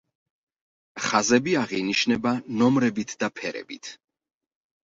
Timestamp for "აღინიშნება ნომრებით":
1.59-3.15